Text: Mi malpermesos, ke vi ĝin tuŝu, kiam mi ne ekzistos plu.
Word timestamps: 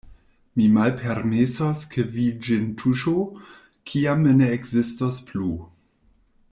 Mi 0.59 0.63
malpermesos, 0.77 1.83
ke 1.91 2.05
vi 2.15 2.25
ĝin 2.47 2.65
tuŝu, 2.83 3.15
kiam 3.93 4.25
mi 4.27 4.35
ne 4.41 4.49
ekzistos 4.57 5.25
plu. 5.29 5.51